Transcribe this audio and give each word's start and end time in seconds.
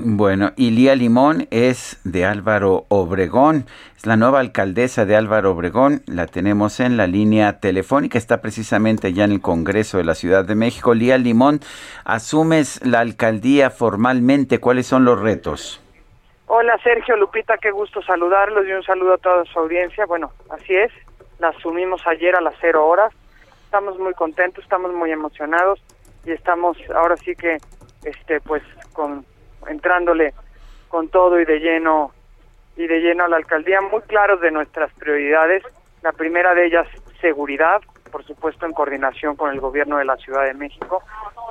Bueno, 0.00 0.52
y 0.54 0.70
Lía 0.70 0.94
Limón 0.94 1.48
es 1.50 2.00
de 2.04 2.24
Álvaro 2.24 2.84
Obregón, 2.88 3.66
es 3.96 4.06
la 4.06 4.16
nueva 4.16 4.38
alcaldesa 4.38 5.04
de 5.04 5.16
Álvaro 5.16 5.50
Obregón, 5.50 6.02
la 6.06 6.26
tenemos 6.26 6.78
en 6.78 6.96
la 6.96 7.08
línea 7.08 7.58
telefónica, 7.58 8.16
está 8.16 8.40
precisamente 8.40 9.12
ya 9.12 9.24
en 9.24 9.32
el 9.32 9.40
Congreso 9.40 9.98
de 9.98 10.04
la 10.04 10.14
Ciudad 10.14 10.44
de 10.44 10.54
México. 10.54 10.94
Lía 10.94 11.18
Limón, 11.18 11.58
asumes 12.04 12.80
la 12.86 13.00
alcaldía 13.00 13.70
formalmente, 13.70 14.60
¿cuáles 14.60 14.86
son 14.86 15.04
los 15.04 15.18
retos? 15.18 15.80
Hola 16.46 16.78
Sergio, 16.84 17.16
Lupita, 17.16 17.58
qué 17.58 17.72
gusto 17.72 18.00
saludarlos 18.02 18.68
y 18.68 18.72
un 18.72 18.84
saludo 18.84 19.14
a 19.14 19.18
toda 19.18 19.44
su 19.46 19.58
audiencia. 19.58 20.06
Bueno, 20.06 20.30
así 20.50 20.76
es, 20.76 20.92
la 21.40 21.48
asumimos 21.48 22.06
ayer 22.06 22.36
a 22.36 22.40
las 22.40 22.54
cero 22.60 22.86
horas, 22.86 23.12
estamos 23.64 23.98
muy 23.98 24.14
contentos, 24.14 24.62
estamos 24.62 24.92
muy 24.92 25.10
emocionados 25.10 25.82
y 26.24 26.30
estamos 26.30 26.76
ahora 26.94 27.16
sí 27.16 27.34
que, 27.34 27.56
este, 28.04 28.40
pues, 28.40 28.62
con 28.92 29.26
entrándole 29.66 30.34
con 30.88 31.08
todo 31.08 31.40
y 31.40 31.44
de 31.44 31.60
lleno 31.60 32.12
y 32.76 32.86
de 32.86 33.00
lleno 33.00 33.24
a 33.24 33.28
la 33.28 33.36
alcaldía, 33.36 33.80
muy 33.80 34.02
claros 34.02 34.40
de 34.40 34.52
nuestras 34.52 34.92
prioridades. 34.94 35.64
La 36.02 36.12
primera 36.12 36.54
de 36.54 36.66
ellas, 36.66 36.86
seguridad, 37.20 37.80
por 38.12 38.24
supuesto 38.24 38.66
en 38.66 38.72
coordinación 38.72 39.34
con 39.34 39.50
el 39.50 39.60
gobierno 39.60 39.98
de 39.98 40.04
la 40.04 40.16
Ciudad 40.16 40.44
de 40.44 40.54
México, 40.54 41.02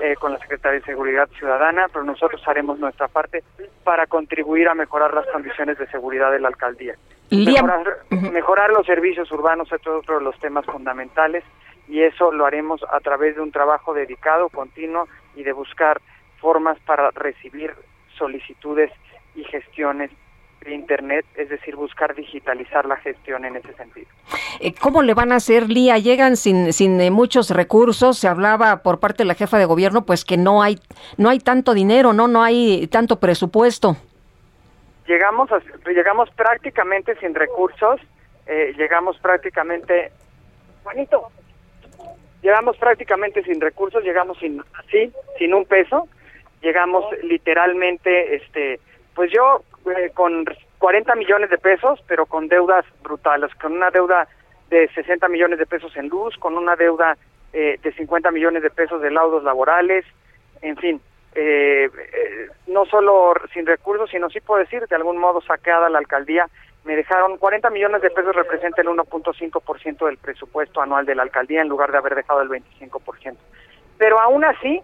eh, 0.02 0.16
con 0.16 0.32
la 0.32 0.40
Secretaría 0.40 0.80
de 0.80 0.86
Seguridad 0.86 1.28
Ciudadana, 1.38 1.88
pero 1.92 2.06
nosotros 2.06 2.42
haremos 2.48 2.80
nuestra 2.80 3.10
parte 3.10 3.44
para 3.84 4.08
contribuir 4.08 4.70
a 4.70 4.74
mejorar 4.74 5.14
las 5.14 5.28
condiciones 5.28 5.78
de 5.78 5.88
seguridad 5.88 6.32
de 6.32 6.40
la 6.40 6.48
alcaldía. 6.48 6.96
Mejorar, 7.30 7.98
mejorar 8.32 8.70
los 8.70 8.86
servicios 8.86 9.30
urbanos 9.32 9.70
es 9.72 9.86
otro 9.86 10.20
de 10.20 10.24
los 10.24 10.40
temas 10.40 10.66
fundamentales 10.66 11.44
y 11.90 12.02
eso 12.02 12.32
lo 12.32 12.46
haremos 12.46 12.82
a 12.90 13.00
través 13.02 13.36
de 13.36 13.42
un 13.42 13.52
trabajo 13.52 13.94
dedicado, 13.94 14.48
continuo 14.48 15.08
y 15.36 15.44
de 15.44 15.52
buscar 15.52 16.00
formas 16.40 16.80
para 16.86 17.12
recibir 17.12 17.74
solicitudes 18.18 18.92
y 19.36 19.44
gestiones 19.46 20.12
de 20.62 20.74
Internet, 20.74 21.26
es 21.36 21.50
decir, 21.50 21.76
buscar 21.76 22.16
digitalizar 22.16 22.86
la 22.88 22.98
gestión 22.98 23.46
en 23.46 23.56
ese 23.56 23.74
sentido. 23.76 24.08
Eh, 24.60 24.74
¿Cómo 24.74 25.02
le 25.04 25.14
van 25.14 25.32
a 25.32 25.36
hacer, 25.36 25.70
Lía? 25.70 25.98
Llegan 26.00 26.36
sin, 26.36 26.74
sin 26.74 27.00
eh, 27.00 27.12
muchos 27.12 27.52
recursos. 27.52 28.18
Se 28.18 28.28
hablaba 28.28 28.82
por 28.82 29.00
parte 29.00 29.24
de 29.24 29.28
la 29.28 29.36
jefa 29.36 29.58
de 29.60 29.66
gobierno, 29.66 30.04
pues 30.06 30.26
que 30.26 30.36
no 30.36 30.62
hay, 30.64 30.80
no 31.18 31.30
hay 31.30 31.40
tanto 31.40 31.74
dinero, 31.74 32.12
no, 32.12 32.28
no 32.28 32.44
hay 32.44 32.88
tanto 32.88 33.20
presupuesto. 33.20 33.96
Llegamos, 35.08 35.50
a- 35.52 35.62
llegamos 35.90 36.30
prácticamente 36.32 37.16
sin 37.20 37.34
recursos. 37.36 38.02
eh, 38.48 38.74
llegamos 38.78 39.18
prácticamente, 39.20 40.12
Juanito, 40.84 41.30
llegamos 42.42 42.76
prácticamente 42.78 43.44
sin 43.44 43.62
recursos. 43.62 44.04
Llegamos 44.04 44.38
sin, 44.40 44.62
sí, 44.92 45.12
sin 45.38 45.54
un 45.54 45.66
peso. 45.66 46.08
Llegamos 46.62 47.06
literalmente, 47.24 48.36
este, 48.36 48.80
pues 49.16 49.32
yo 49.32 49.64
eh, 49.92 50.12
con 50.14 50.46
40 50.80 51.16
millones 51.16 51.50
de 51.50 51.58
pesos, 51.58 52.04
pero 52.08 52.26
con 52.26 52.48
deudas 52.48 52.86
brutales, 53.04 53.54
con 53.56 53.74
una 53.74 53.90
deuda 53.90 54.28
de 54.70 54.88
60 54.90 55.28
millones 55.30 55.60
de 55.60 55.66
pesos 55.66 55.96
en 55.96 56.10
luz, 56.10 56.36
con 56.38 56.58
una 56.58 56.76
deuda 56.76 57.18
eh, 57.54 57.80
de 57.82 57.92
50 57.94 58.32
millones 58.32 58.64
de 58.64 58.70
pesos 58.70 59.02
de 59.02 59.12
laudos 59.12 59.44
laborales, 59.44 60.06
en 60.62 60.78
fin, 60.78 61.02
eh, 61.36 61.86
eh, 61.86 62.48
no 62.68 62.86
solo 62.86 63.34
sin 63.54 63.66
recursos, 63.66 64.10
sino 64.10 64.30
sí 64.30 64.42
puedo 64.42 64.60
decir, 64.60 64.86
de 64.88 64.96
algún 64.96 65.18
modo 65.18 65.42
saqueada 65.42 65.90
la 65.90 66.00
alcaldía, 66.00 66.48
me 66.84 66.96
dejaron 66.96 67.38
40 67.38 67.70
millones 67.70 68.02
de 68.02 68.10
pesos, 68.10 68.36
representa 68.36 68.82
el 68.82 68.88
1.5% 68.88 70.06
del 70.06 70.18
presupuesto 70.18 70.82
anual 70.82 71.06
de 71.06 71.16
la 71.16 71.24
alcaldía 71.24 71.62
en 71.62 71.68
lugar 71.68 71.92
de 71.92 71.98
haber 71.98 72.16
dejado 72.16 72.42
el 72.42 72.50
25%. 72.50 73.36
Pero 73.98 74.20
aún 74.20 74.46
así, 74.46 74.82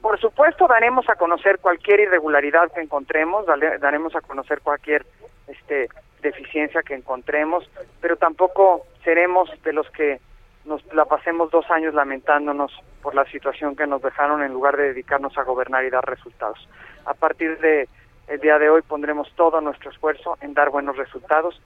por 0.00 0.20
supuesto, 0.20 0.66
daremos 0.66 1.08
a 1.08 1.16
conocer 1.16 1.58
cualquier 1.58 2.00
irregularidad 2.00 2.72
que 2.72 2.80
encontremos, 2.80 3.44
daremos 3.80 4.14
a 4.14 4.20
conocer 4.20 4.60
cualquier 4.60 5.04
este, 5.48 5.88
deficiencia 6.22 6.82
que 6.82 6.94
encontremos, 6.94 7.68
pero 8.00 8.16
tampoco 8.16 8.86
seremos 9.04 9.50
de 9.62 9.72
los 9.72 9.88
que 9.90 10.20
nos 10.64 10.84
la 10.92 11.04
pasemos 11.04 11.50
dos 11.50 11.70
años 11.70 11.94
lamentándonos 11.94 12.72
por 13.02 13.14
la 13.14 13.24
situación 13.26 13.76
que 13.76 13.86
nos 13.86 14.02
dejaron 14.02 14.42
en 14.42 14.52
lugar 14.52 14.76
de 14.76 14.88
dedicarnos 14.88 15.38
a 15.38 15.44
gobernar 15.44 15.84
y 15.84 15.90
dar 15.90 16.04
resultados. 16.04 16.68
A 17.04 17.14
partir 17.14 17.58
de 17.60 17.88
el 18.26 18.40
día 18.40 18.58
de 18.58 18.68
hoy 18.68 18.82
pondremos 18.82 19.30
todo 19.36 19.60
nuestro 19.60 19.90
esfuerzo 19.90 20.36
en 20.40 20.54
dar 20.54 20.70
buenos 20.70 20.96
resultados 20.96 21.60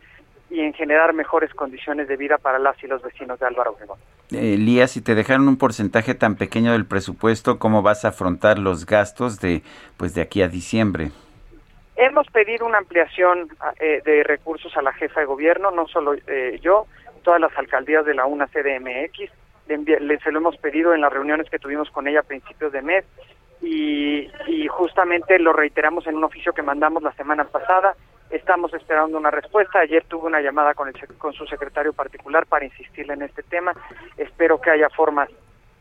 y 0.50 0.61
en 0.61 0.72
generar 0.75 1.15
mejores 1.15 1.55
condiciones 1.55 2.09
de 2.09 2.16
vida 2.16 2.37
para 2.37 2.59
las 2.59 2.83
y 2.83 2.87
los 2.87 3.00
vecinos 3.03 3.38
de 3.38 3.47
Álvaro 3.47 3.72
Obregón. 3.72 3.99
Lía, 4.31 4.87
si 4.87 5.00
te 5.00 5.15
dejaron 5.15 5.49
un 5.49 5.56
porcentaje 5.56 6.15
tan 6.15 6.37
pequeño 6.37 6.72
del 6.72 6.87
presupuesto, 6.87 7.59
¿cómo 7.59 7.83
vas 7.83 8.05
a 8.05 8.09
afrontar 8.09 8.59
los 8.59 8.87
gastos 8.87 9.41
de, 9.41 9.62
pues, 9.97 10.15
de 10.15 10.22
aquí 10.22 10.43
a 10.43 10.49
diciembre? 10.49 11.10
Hemos 11.97 12.27
pedido 12.28 12.66
una 12.66 12.78
ampliación 12.78 13.49
eh, 13.78 14.03
de 14.05 14.22
recursos 14.25 14.77
a 14.77 14.83
la 14.83 14.93
jefa 14.93 15.21
de 15.21 15.27
gobierno, 15.27 15.71
no 15.71 15.87
solo 15.87 16.15
eh, 16.15 16.59
yo, 16.62 16.87
todas 17.22 17.41
las 17.41 17.56
alcaldías 17.56 18.05
de 18.06 18.15
la 18.15 18.27
UNA 18.27 18.47
CDMX, 18.47 19.31
se 20.25 20.33
lo 20.33 20.39
hemos 20.39 20.56
pedido 20.56 20.94
en 20.94 21.00
las 21.00 21.12
reuniones 21.12 21.49
que 21.49 21.59
tuvimos 21.59 21.91
con 21.91 22.09
ella 22.09 22.21
a 22.21 22.25
principios 22.25 22.72
de 22.72 22.83
mes 22.83 23.05
y, 23.62 24.28
y 24.49 24.66
justamente 24.69 25.39
lo 25.39 25.53
reiteramos 25.53 26.06
en 26.06 26.16
un 26.16 26.25
oficio 26.25 26.53
que 26.53 26.62
mandamos 26.62 27.03
la 27.03 27.12
semana 27.12 27.44
pasada. 27.44 27.94
Estamos 28.31 28.73
esperando 28.75 29.19
una 29.19 29.31
respuesta. 29.31 29.81
Ayer 29.81 30.05
tuve 30.05 30.27
una 30.27 30.41
llamada 30.41 30.75
con, 30.75 30.89
el, 30.89 30.95
con 31.19 31.33
su 31.33 31.47
secretario 31.47 31.93
particular 31.93 32.47
para 32.47 32.65
insistirle 32.65 33.15
en 33.15 33.23
este 33.23 33.43
tema. 33.43 33.73
Espero 34.17 34.61
que 34.61 34.71
haya 34.71 34.89
formas 34.91 35.29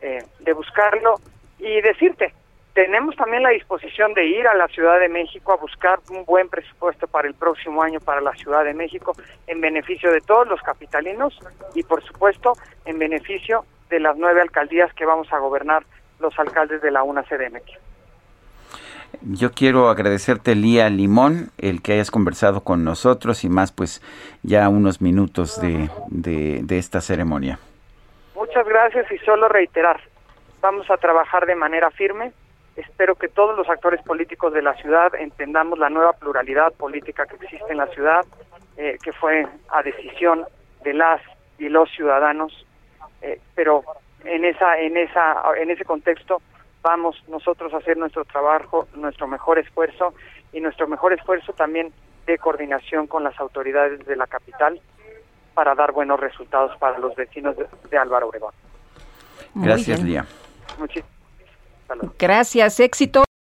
eh, 0.01 0.23
de 0.39 0.53
buscarlo 0.53 1.15
y 1.59 1.81
decirte, 1.81 2.33
tenemos 2.73 3.15
también 3.15 3.43
la 3.43 3.49
disposición 3.49 4.13
de 4.13 4.25
ir 4.25 4.47
a 4.47 4.53
la 4.55 4.67
Ciudad 4.69 4.99
de 4.99 5.09
México 5.09 5.51
a 5.51 5.57
buscar 5.57 5.99
un 6.09 6.23
buen 6.23 6.47
presupuesto 6.49 7.07
para 7.07 7.27
el 7.27 7.33
próximo 7.33 7.83
año 7.83 7.99
para 7.99 8.21
la 8.21 8.33
Ciudad 8.33 8.63
de 8.63 8.73
México 8.73 9.13
en 9.47 9.59
beneficio 9.59 10.11
de 10.11 10.21
todos 10.21 10.47
los 10.47 10.61
capitalinos 10.61 11.37
y 11.75 11.83
por 11.83 12.03
supuesto 12.03 12.53
en 12.85 12.97
beneficio 12.97 13.65
de 13.89 13.99
las 13.99 14.15
nueve 14.17 14.41
alcaldías 14.41 14.93
que 14.93 15.05
vamos 15.05 15.31
a 15.33 15.39
gobernar 15.39 15.83
los 16.19 16.37
alcaldes 16.39 16.81
de 16.81 16.91
la 16.91 17.03
UNA 17.03 17.23
CDMX. 17.23 17.88
Yo 19.21 19.51
quiero 19.51 19.89
agradecerte, 19.89 20.55
Lía 20.55 20.89
Limón, 20.89 21.51
el 21.57 21.81
que 21.81 21.93
hayas 21.93 22.09
conversado 22.09 22.63
con 22.63 22.83
nosotros 22.83 23.43
y 23.43 23.49
más, 23.49 23.71
pues, 23.71 24.01
ya 24.43 24.69
unos 24.69 25.01
minutos 25.01 25.59
de, 25.61 25.89
de, 26.07 26.77
esta 26.77 27.01
ceremonia. 27.01 27.59
Muchas 28.35 28.65
gracias 28.65 29.11
y 29.11 29.17
solo 29.19 29.49
reiterar, 29.49 29.99
vamos 30.61 30.89
a 30.89 30.97
trabajar 30.97 31.45
de 31.45 31.55
manera 31.55 31.91
firme. 31.91 32.31
Espero 32.77 33.15
que 33.15 33.27
todos 33.27 33.57
los 33.57 33.67
actores 33.69 34.01
políticos 34.03 34.53
de 34.53 34.61
la 34.61 34.73
ciudad 34.75 35.13
entendamos 35.15 35.77
la 35.79 35.89
nueva 35.89 36.13
pluralidad 36.13 36.71
política 36.73 37.25
que 37.25 37.35
existe 37.35 37.71
en 37.71 37.77
la 37.77 37.87
ciudad, 37.87 38.25
eh, 38.77 38.97
que 39.03 39.11
fue 39.11 39.45
a 39.69 39.83
decisión 39.83 40.45
de 40.85 40.93
las 40.93 41.21
y 41.57 41.67
los 41.67 41.89
ciudadanos, 41.91 42.65
eh, 43.21 43.41
pero 43.53 43.83
en 44.23 44.45
esa, 44.45 44.79
en 44.79 44.95
esa, 44.95 45.43
en 45.57 45.71
ese 45.71 45.83
contexto 45.83 46.41
vamos 46.81 47.15
nosotros 47.27 47.73
a 47.73 47.77
hacer 47.77 47.97
nuestro 47.97 48.25
trabajo, 48.25 48.87
nuestro 48.95 49.27
mejor 49.27 49.59
esfuerzo 49.59 50.13
y 50.51 50.61
nuestro 50.61 50.87
mejor 50.87 51.13
esfuerzo 51.13 51.53
también 51.53 51.93
de 52.25 52.37
coordinación 52.37 53.07
con 53.07 53.23
las 53.23 53.39
autoridades 53.39 54.05
de 54.05 54.15
la 54.15 54.27
capital 54.27 54.79
para 55.53 55.75
dar 55.75 55.91
buenos 55.91 56.19
resultados 56.19 56.75
para 56.77 56.97
los 56.99 57.15
vecinos 57.15 57.57
de, 57.57 57.67
de 57.89 57.97
Álvaro 57.97 58.27
Obregón. 58.27 58.53
Muy 59.53 59.67
Gracias, 59.67 60.03
bien. 60.03 60.07
Lía. 60.07 60.25
Muchísimas 60.77 61.11
gracias. 61.87 62.17
Gracias, 62.17 62.79
éxito. 62.79 63.28